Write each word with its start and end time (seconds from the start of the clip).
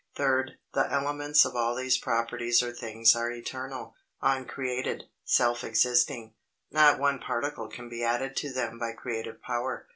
Third. 0.15 0.57
The 0.73 0.91
elements 0.91 1.45
of 1.45 1.55
all 1.55 1.75
these 1.75 1.99
properties 1.99 2.63
or 2.63 2.71
things 2.71 3.15
are 3.15 3.29
eternal, 3.31 3.93
uncreated, 4.19 5.03
self 5.25 5.63
existing. 5.63 6.33
Not 6.71 6.97
one 6.97 7.19
particle 7.19 7.67
can 7.67 7.87
be 7.87 8.03
added 8.03 8.35
to 8.37 8.51
them 8.51 8.79
by 8.79 8.93
creative 8.93 9.43
power. 9.43 9.85